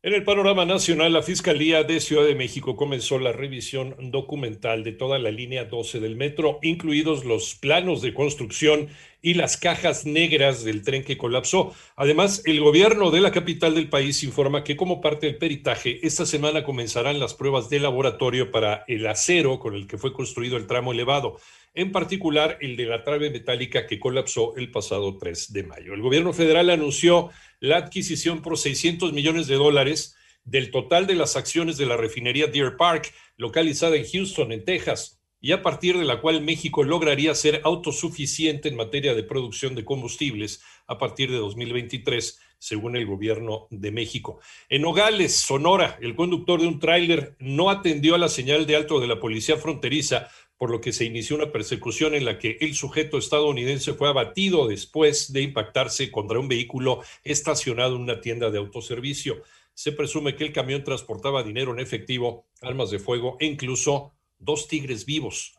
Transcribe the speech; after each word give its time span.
En 0.02 0.14
el 0.14 0.24
panorama 0.24 0.64
nacional, 0.64 1.12
la 1.12 1.22
Fiscalía 1.22 1.84
de 1.84 2.00
Ciudad 2.00 2.24
de 2.24 2.34
México 2.34 2.74
comenzó 2.74 3.18
la 3.18 3.32
revisión 3.32 3.94
documental 4.10 4.82
de 4.82 4.92
toda 4.92 5.18
la 5.18 5.30
línea 5.30 5.66
12 5.66 6.00
del 6.00 6.16
metro, 6.16 6.58
incluidos 6.62 7.26
los 7.26 7.54
planos 7.54 8.00
de 8.00 8.14
construcción 8.14 8.88
y 9.20 9.34
las 9.34 9.58
cajas 9.58 10.06
negras 10.06 10.64
del 10.64 10.82
tren 10.82 11.04
que 11.04 11.18
colapsó. 11.18 11.74
Además, 11.96 12.42
el 12.46 12.60
gobierno 12.60 13.10
de 13.10 13.20
la 13.20 13.30
capital 13.30 13.74
del 13.74 13.90
país 13.90 14.24
informa 14.24 14.64
que 14.64 14.76
como 14.76 15.02
parte 15.02 15.26
del 15.26 15.36
peritaje, 15.36 16.04
esta 16.04 16.24
semana 16.24 16.64
comenzarán 16.64 17.20
las 17.20 17.34
pruebas 17.34 17.68
de 17.68 17.80
laboratorio 17.80 18.50
para 18.50 18.84
el 18.88 19.06
acero 19.06 19.58
con 19.58 19.74
el 19.74 19.86
que 19.86 19.98
fue 19.98 20.14
construido 20.14 20.56
el 20.56 20.66
tramo 20.66 20.92
elevado 20.92 21.36
en 21.74 21.92
particular 21.92 22.58
el 22.60 22.76
de 22.76 22.86
la 22.86 23.04
trave 23.04 23.30
metálica 23.30 23.86
que 23.86 24.00
colapsó 24.00 24.56
el 24.56 24.70
pasado 24.70 25.16
3 25.18 25.52
de 25.52 25.62
mayo. 25.62 25.94
El 25.94 26.02
gobierno 26.02 26.32
federal 26.32 26.70
anunció 26.70 27.30
la 27.60 27.76
adquisición 27.76 28.42
por 28.42 28.58
600 28.58 29.12
millones 29.12 29.46
de 29.46 29.56
dólares 29.56 30.16
del 30.44 30.70
total 30.70 31.06
de 31.06 31.14
las 31.14 31.36
acciones 31.36 31.76
de 31.76 31.86
la 31.86 31.96
refinería 31.96 32.46
Deer 32.46 32.76
Park, 32.76 33.12
localizada 33.36 33.96
en 33.96 34.06
Houston, 34.06 34.52
en 34.52 34.64
Texas, 34.64 35.20
y 35.40 35.52
a 35.52 35.62
partir 35.62 35.96
de 35.96 36.04
la 36.04 36.20
cual 36.20 36.42
México 36.42 36.82
lograría 36.82 37.34
ser 37.34 37.62
autosuficiente 37.64 38.68
en 38.68 38.76
materia 38.76 39.14
de 39.14 39.22
producción 39.22 39.74
de 39.74 39.84
combustibles 39.84 40.62
a 40.86 40.98
partir 40.98 41.30
de 41.30 41.38
2023, 41.38 42.38
según 42.58 42.94
el 42.96 43.06
gobierno 43.06 43.66
de 43.70 43.90
México. 43.90 44.40
En 44.68 44.82
Nogales, 44.82 45.34
Sonora, 45.36 45.98
el 46.02 46.14
conductor 46.14 46.60
de 46.60 46.66
un 46.66 46.78
tráiler 46.78 47.36
no 47.38 47.70
atendió 47.70 48.14
a 48.14 48.18
la 48.18 48.28
señal 48.28 48.66
de 48.66 48.76
alto 48.76 49.00
de 49.00 49.06
la 49.06 49.18
policía 49.18 49.56
fronteriza 49.56 50.28
por 50.60 50.70
lo 50.70 50.82
que 50.82 50.92
se 50.92 51.06
inició 51.06 51.36
una 51.36 51.52
persecución 51.52 52.14
en 52.14 52.26
la 52.26 52.38
que 52.38 52.58
el 52.60 52.74
sujeto 52.74 53.16
estadounidense 53.16 53.94
fue 53.94 54.10
abatido 54.10 54.68
después 54.68 55.32
de 55.32 55.40
impactarse 55.40 56.10
contra 56.10 56.38
un 56.38 56.48
vehículo 56.48 57.00
estacionado 57.24 57.96
en 57.96 58.02
una 58.02 58.20
tienda 58.20 58.50
de 58.50 58.58
autoservicio. 58.58 59.42
Se 59.72 59.90
presume 59.90 60.36
que 60.36 60.44
el 60.44 60.52
camión 60.52 60.84
transportaba 60.84 61.42
dinero 61.42 61.72
en 61.72 61.80
efectivo, 61.80 62.44
armas 62.60 62.90
de 62.90 62.98
fuego 62.98 63.38
e 63.40 63.46
incluso 63.46 64.12
dos 64.38 64.68
tigres 64.68 65.06
vivos. 65.06 65.54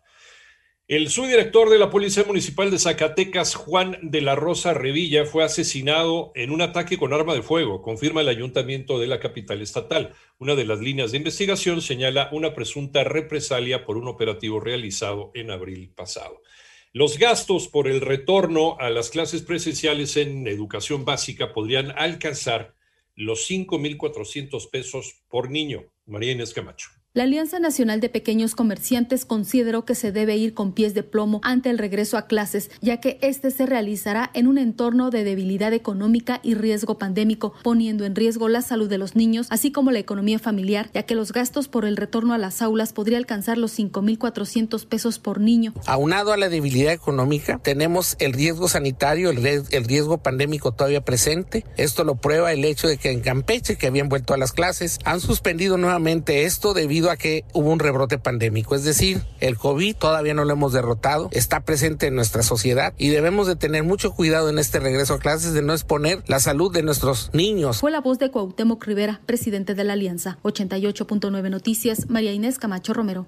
El 0.92 1.10
subdirector 1.10 1.70
de 1.70 1.80
la 1.80 1.90
Policía 1.90 2.26
Municipal 2.26 2.70
de 2.70 2.78
Zacatecas, 2.78 3.56
Juan 3.56 3.98
de 4.02 4.20
la 4.20 4.36
Rosa 4.36 4.74
Revilla, 4.74 5.24
fue 5.24 5.46
asesinado 5.46 6.34
en 6.36 6.52
un 6.52 6.62
ataque 6.62 6.98
con 6.98 7.14
arma 7.14 7.34
de 7.34 7.42
fuego, 7.42 7.82
confirma 7.82 8.20
el 8.20 8.28
ayuntamiento 8.28 9.00
de 9.00 9.08
la 9.08 9.22
capital 9.22 9.62
estatal. 9.62 10.14
Una 10.38 10.54
de 10.54 10.66
las 10.66 10.82
líneas 10.82 11.12
de 11.12 11.20
investigación 11.20 11.82
señala 11.82 12.28
una 12.34 12.54
presunta 12.54 13.06
represalia 13.06 13.86
por 13.86 13.96
un 13.96 14.10
operativo 14.10 14.60
realizado 14.60 15.32
en 15.34 15.50
abril 15.52 15.94
pasado. 15.96 16.42
Los 16.92 17.18
gastos 17.18 17.70
por 17.70 17.88
el 17.88 18.02
retorno 18.02 18.76
a 18.78 18.90
las 18.90 19.12
clases 19.12 19.44
presenciales 19.44 20.18
en 20.18 20.46
educación 20.46 21.06
básica 21.06 21.54
podrían 21.54 21.92
alcanzar 21.92 22.76
los 23.16 23.50
5.400 23.50 24.70
pesos 24.70 25.24
por 25.30 25.50
niño. 25.52 25.86
María 26.06 26.34
Inés 26.34 26.54
Camacho. 26.54 26.90
La 27.14 27.24
Alianza 27.24 27.60
Nacional 27.60 28.00
de 28.00 28.08
Pequeños 28.08 28.56
Comerciantes 28.56 29.26
consideró 29.26 29.84
que 29.84 29.96
se 29.96 30.14
debe 30.14 30.38
ir 30.38 30.54
con 30.54 30.72
pies 30.72 30.94
de 30.94 31.04
plomo 31.04 31.42
ante 31.44 31.70
el 31.70 31.78
regreso 31.78 32.16
a 32.16 32.26
clases, 32.26 32.72
ya 32.80 33.02
que 33.02 33.20
este 33.22 33.52
se 33.52 33.66
realizará 33.66 34.32
en 34.34 34.48
un 34.48 34.58
entorno 34.58 35.10
de 35.10 35.26
debilidad 35.26 35.74
económica 35.74 36.40
y 36.42 36.54
riesgo 36.54 36.98
pandémico, 36.98 37.54
poniendo 37.64 38.06
en 38.06 38.16
riesgo 38.16 38.48
la 38.48 38.62
salud 38.62 38.88
de 38.88 38.98
los 38.98 39.18
niños, 39.18 39.48
así 39.50 39.74
como 39.74 39.92
la 39.92 40.00
economía 40.00 40.40
familiar, 40.40 40.90
ya 40.94 41.04
que 41.04 41.16
los 41.16 41.34
gastos 41.34 41.68
por 41.68 41.84
el 41.84 41.98
retorno 41.98 42.34
a 42.34 42.38
las 42.38 42.62
aulas 42.62 42.94
podría 42.94 43.18
alcanzar 43.18 43.58
los 43.58 43.78
5.400 43.78 44.86
pesos 44.86 45.20
por 45.20 45.42
niño. 45.42 45.74
Aunado 45.88 46.32
a 46.32 46.38
la 46.38 46.48
debilidad 46.48 46.94
económica, 46.94 47.60
tenemos 47.62 48.16
el 48.20 48.32
riesgo 48.32 48.70
sanitario, 48.70 49.32
el 49.32 49.84
riesgo 49.84 50.20
pandémico 50.20 50.72
todavía 50.72 51.04
presente. 51.04 51.66
Esto 51.76 52.06
lo 52.06 52.16
prueba 52.16 52.54
el 52.54 52.64
hecho 52.64 52.88
de 52.88 52.96
que 52.96 53.12
en 53.12 53.20
Campeche, 53.20 53.76
que 53.76 53.88
habían 53.88 54.08
vuelto 54.08 54.34
a 54.34 54.38
las 54.38 54.54
clases, 54.54 54.98
han 55.04 55.20
suspendido 55.20 55.78
nuevamente 55.78 56.46
esto 56.46 56.74
debido 56.74 57.01
a 57.10 57.18
que 57.18 57.46
hubo 57.54 57.72
un 57.72 57.80
rebrote 57.80 58.20
pandémico. 58.20 58.76
Es 58.76 58.84
decir, 58.84 59.22
el 59.40 59.58
COVID 59.58 59.96
todavía 59.96 60.34
no 60.34 60.46
lo 60.46 60.54
hemos 60.54 60.74
derrotado, 60.74 61.30
está 61.32 61.62
presente 61.62 62.08
en 62.08 62.16
nuestra 62.16 62.44
sociedad 62.44 62.94
y 62.98 63.10
debemos 63.10 63.48
de 63.48 63.56
tener 63.56 63.84
mucho 63.84 64.12
cuidado 64.12 64.50
en 64.50 64.60
este 64.60 64.80
regreso 64.80 65.16
a 65.16 65.20
clases 65.20 65.54
de 65.54 65.62
no 65.62 65.74
exponer 65.74 66.24
la 66.28 66.40
salud 66.40 66.72
de 66.72 66.84
nuestros 66.84 67.32
niños. 67.34 67.80
Fue 67.80 67.92
la 67.92 68.02
voz 68.02 68.20
de 68.20 68.30
Cuauhtémoc 68.30 68.84
Rivera, 68.86 69.22
presidente 69.26 69.74
de 69.74 69.84
la 69.84 69.94
Alianza. 69.94 70.38
88.9 70.44 71.50
Noticias, 71.50 72.10
María 72.10 72.34
Inés 72.34 72.60
Camacho 72.60 72.94
Romero. 72.94 73.28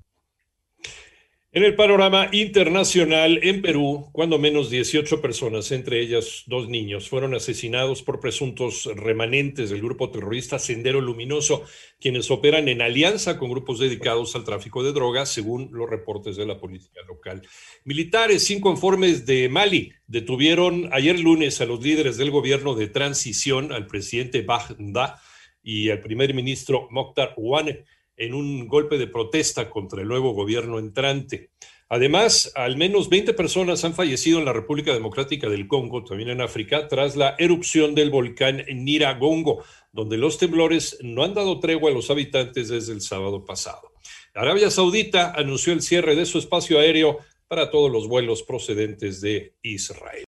En 1.55 1.63
el 1.63 1.75
panorama 1.75 2.29
internacional, 2.31 3.39
en 3.43 3.61
Perú, 3.61 4.09
cuando 4.11 4.39
menos 4.39 4.71
18 4.71 5.21
personas, 5.21 5.71
entre 5.71 5.99
ellas 5.99 6.45
dos 6.47 6.67
niños, 6.67 7.07
fueron 7.07 7.35
asesinados 7.35 8.01
por 8.01 8.19
presuntos 8.19 8.89
remanentes 8.95 9.69
del 9.69 9.83
grupo 9.83 10.09
terrorista 10.09 10.57
Sendero 10.57 10.99
Luminoso, 10.99 11.63
quienes 11.99 12.31
operan 12.31 12.69
en 12.69 12.81
alianza 12.81 13.37
con 13.37 13.51
grupos 13.51 13.77
dedicados 13.77 14.35
al 14.35 14.45
tráfico 14.45 14.81
de 14.81 14.93
drogas, 14.93 15.29
según 15.29 15.69
los 15.71 15.87
reportes 15.87 16.37
de 16.37 16.47
la 16.47 16.57
policía 16.57 17.03
local. 17.07 17.43
Militares 17.83 18.43
sin 18.43 18.59
conformes 18.59 19.27
de 19.27 19.47
Mali 19.47 19.93
detuvieron 20.07 20.89
ayer 20.91 21.19
lunes 21.19 21.61
a 21.61 21.65
los 21.65 21.83
líderes 21.83 22.17
del 22.17 22.31
gobierno 22.31 22.73
de 22.73 22.87
transición, 22.87 23.71
al 23.71 23.85
presidente 23.85 24.41
Bagda 24.41 25.21
y 25.61 25.91
al 25.91 26.01
primer 26.01 26.33
ministro 26.33 26.87
Mokhtar 26.89 27.35
Ouane 27.37 27.85
en 28.17 28.33
un 28.33 28.67
golpe 28.67 28.97
de 28.97 29.07
protesta 29.07 29.69
contra 29.69 30.01
el 30.01 30.07
nuevo 30.07 30.33
gobierno 30.33 30.79
entrante. 30.79 31.51
Además, 31.89 32.51
al 32.55 32.75
menos 32.77 33.09
20 33.09 33.33
personas 33.33 33.83
han 33.83 33.93
fallecido 33.93 34.39
en 34.39 34.45
la 34.45 34.53
República 34.53 34.93
Democrática 34.93 35.47
del 35.49 35.67
Congo, 35.67 36.03
también 36.03 36.29
en 36.29 36.41
África, 36.41 36.87
tras 36.87 37.15
la 37.15 37.35
erupción 37.37 37.93
del 37.93 38.09
volcán 38.09 38.63
Niragongo, 38.73 39.63
donde 39.91 40.17
los 40.17 40.37
temblores 40.37 40.97
no 41.01 41.23
han 41.23 41.33
dado 41.33 41.59
tregua 41.59 41.91
a 41.91 41.93
los 41.93 42.09
habitantes 42.09 42.69
desde 42.69 42.93
el 42.93 43.01
sábado 43.01 43.45
pasado. 43.45 43.91
Arabia 44.33 44.71
Saudita 44.71 45.33
anunció 45.35 45.73
el 45.73 45.81
cierre 45.81 46.15
de 46.15 46.25
su 46.25 46.39
espacio 46.39 46.79
aéreo 46.79 47.19
para 47.47 47.69
todos 47.69 47.91
los 47.91 48.07
vuelos 48.07 48.41
procedentes 48.41 49.21
de 49.21 49.53
Israel. 49.61 50.21